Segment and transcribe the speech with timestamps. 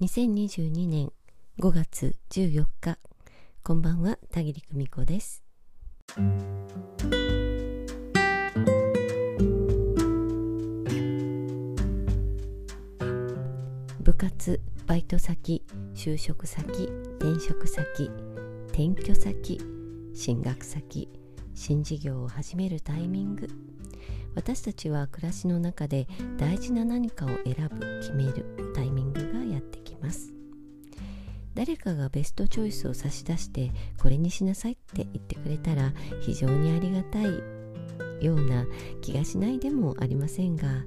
[0.00, 1.12] 2022年
[1.58, 2.96] 5月14日
[3.62, 5.42] こんばんは田切久美子です。
[14.00, 15.62] 部活バイト先
[15.94, 16.64] 就職先
[17.18, 17.84] 転職先
[18.68, 19.58] 転居先
[20.14, 21.10] 進学先
[21.54, 23.50] 新事業を始めるタイミング。
[24.34, 26.08] 私たちは暮らしの中で
[26.38, 29.29] 大事な何かを選ぶ決めるタイミング。
[31.60, 35.92] 誰かがベストチョイスを差し出してこれにしなさいって言ってくれたら
[36.22, 37.26] 非常にありがたい
[38.24, 38.64] ような
[39.02, 40.86] 気がしないでもありませんが。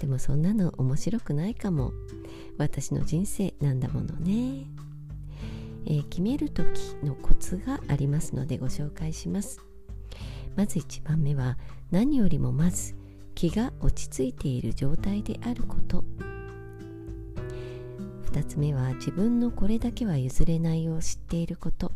[0.00, 1.92] でもそんなの面白くないかも。
[2.58, 4.66] 私の人生なんだものね、
[5.86, 6.66] えー、決める時
[7.04, 9.60] のコツがありますのでご紹介します。
[10.56, 11.56] まず1番目は
[11.92, 12.96] 何よりもまず
[13.36, 16.02] 気が落ち着いている状態であること。
[18.32, 21.92] 2つ目は自分のこれだけは譲れないを知っていること。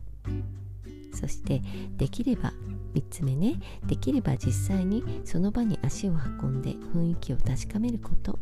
[1.13, 1.63] そして
[1.97, 2.53] できれば
[2.95, 3.61] 3つ目ね。
[3.87, 8.39] できれば実際にその場に足を運んで雰囲気を確かめること。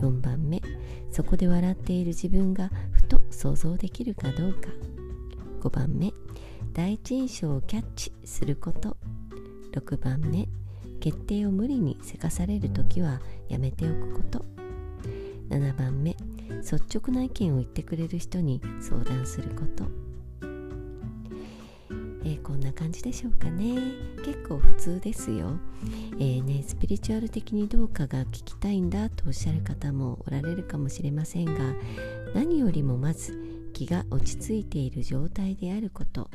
[0.00, 0.62] 4番目。
[1.10, 4.70] そこで笑っている自分がふと想像できるかどうか。
[5.60, 6.12] 5番目。
[6.72, 8.96] 第一印象をキャッチすること。
[9.72, 10.48] 6番目。
[11.00, 14.44] 決定を無理にせかされる時はやめておくこと。
[15.50, 16.16] 7番目。
[16.60, 19.84] 率直な意見を言ってくれる人に相談すること、
[22.24, 24.12] えー、こんな感じでしょうかね。
[24.24, 25.58] 結構普通ですよ、
[26.18, 31.74] えー、ね、スピリチュアル的にどうかが聞きたいんだとおっしゃる方もおられるかもしれませんが
[32.34, 33.36] 何よりもまず
[33.72, 36.30] 気が落ち着いている状態であること、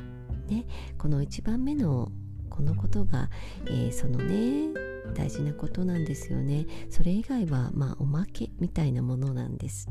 [0.48, 0.66] ね、
[0.98, 2.12] この1番目の
[2.58, 3.30] このことが、
[3.66, 4.74] えー、そのね
[5.14, 6.66] 大事なことなんですよね。
[6.90, 9.88] それ以外はまあおまけみたいなものなんです。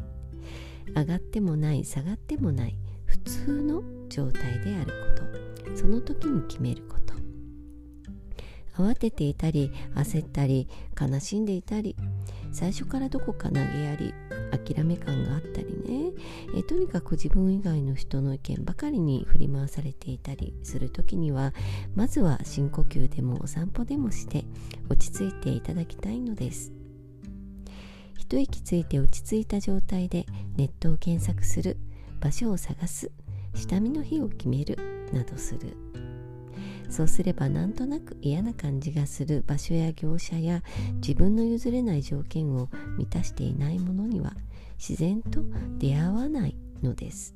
[0.93, 4.91] 上がってもない下がってもない普通の状態である
[5.65, 5.77] こと。
[5.77, 7.13] その時に決めること。
[8.83, 10.67] 慌てていたり焦ったり
[10.99, 11.95] 悲しんでいたり
[12.57, 14.15] 最初からどこか投げやり
[14.65, 16.11] 諦め感があったりね。
[16.57, 21.53] えとにかく自分以外の人の意見ばかりに振り回されていたりする時には
[21.93, 24.43] まずは深呼吸でもお散歩でもして
[24.89, 26.73] 落ち着いていただきたいのです。
[28.17, 30.25] 一息ついて落ち着いた状態で
[30.55, 31.77] ネットを検索する。
[32.19, 33.11] 場所を探す。
[33.53, 34.79] 下見の日を決める。
[35.13, 35.77] などする。
[36.89, 40.63] そうすればなんとなく嫌な感じがする場所や業者や
[40.95, 44.33] 自分の譲れない条件を満たしていないものには
[44.77, 45.41] 自然と
[45.77, 47.33] 出会わないのです。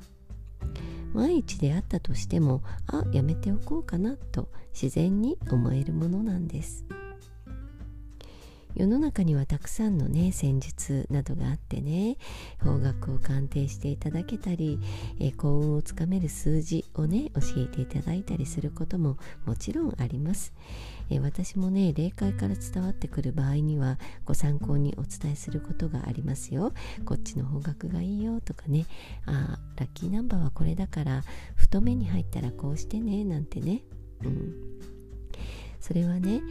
[1.13, 6.85] 万一出会ったとしてもあやめておこうかなと自然に思えるものなんです。
[8.75, 12.17] 世の中にはたくさんのね戦術などがあってね
[12.63, 14.79] 方角を鑑定していただけたり、
[15.19, 20.53] えー、幸運をつかめる数字をね教えていただいたりすることももちろんあります、
[21.09, 26.73] えー、私もね霊界から伝わってくる場合にはご参考にお伝えすることがありますよ。
[27.05, 28.85] こっちの方角がいいよとかね
[29.25, 31.23] あラッキーナンバーはこれだから
[31.55, 33.83] 太めに入ったらこうしてねなんてね。
[34.23, 34.90] うん。
[35.91, 36.41] それはね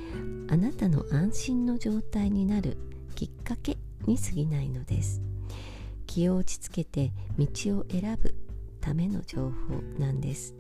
[0.51, 2.77] あなたの安心の状態になる
[3.15, 5.23] きっかけに過ぎないのです。
[6.07, 7.47] 気を落ち着けて道
[7.79, 8.35] を選ぶ
[8.83, 10.55] ための情報なんです。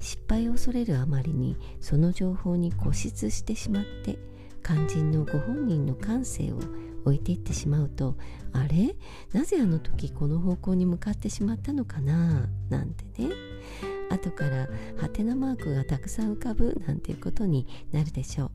[0.00, 4.18] 失敗を恐れるあまりにその情報に固執してしまって
[4.64, 6.58] 肝心のご本人の感性を
[7.04, 8.16] 置いていってしまうと
[8.52, 8.96] あれ？
[9.32, 12.48] なぜあの時この方向に向かってしまったのかな？
[12.70, 13.30] なんてね。
[14.12, 18.50] 後からハテナマークがたくさん浮かぶなんていうことになるでしょう。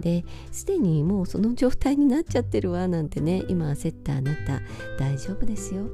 [0.00, 4.60] ですでにもうその状態になっちゃってるわなんてね今焦ったあなた
[4.96, 5.88] 大丈夫ですよ。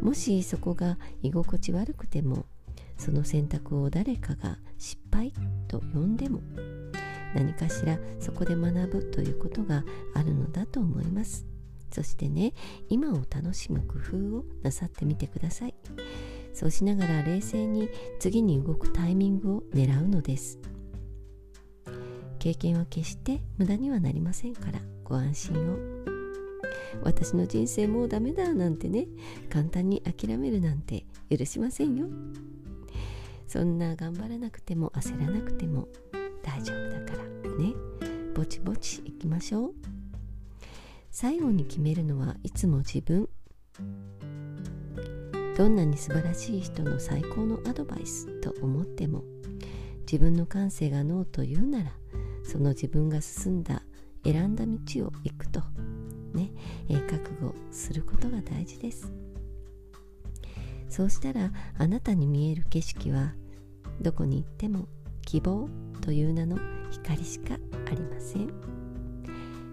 [0.00, 2.46] もしそこが居心地悪くても
[2.98, 5.32] その選択を誰かが失敗
[5.68, 6.40] と呼んでも
[7.34, 11.46] 何かしらそこで学ぶということがあるのだと思います。
[11.92, 12.52] そしてね
[12.88, 15.74] 今を楽しむ工夫をなさってみてください。
[16.56, 20.58] そうしながら冷静に次に動くタイミングを狙うのです。
[22.38, 24.80] 経験は決して無駄にはなりませんから。
[25.04, 25.76] ご安心を。
[27.02, 29.06] 私の人生もうダメだなんてね。
[29.50, 32.06] 簡単に諦めるなんて許しませんよ。
[33.46, 35.88] そんな頑張らなくても焦らなくても
[36.42, 37.74] 大丈夫だからね。
[38.34, 39.74] ぼちぼちいきましょう。
[41.10, 43.28] 最後に決めるのはいつも自分。
[45.56, 49.24] どんなに素晴らしい人の最高のアドバイスと思っても
[50.00, 51.92] 自分の感性がノーと言うなら
[52.44, 53.82] その自分が進んだ
[54.22, 54.72] 選んだ道
[55.06, 55.60] を行くと
[56.34, 56.50] ね、
[56.90, 59.10] えー、覚悟することが大事です。
[60.90, 63.32] そうしたらあなたに見える景色は
[64.00, 64.86] どこに行っても
[65.22, 65.68] 希望
[66.02, 66.58] という名の
[66.90, 68.50] 光しかありません。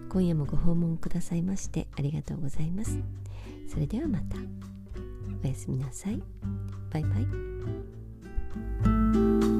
[0.08, 2.98] 今夜もご訪問くださいましてありがとうございます。
[3.68, 4.36] それではまた。
[5.44, 6.20] おやすみなさい。
[6.90, 9.53] バイバイ。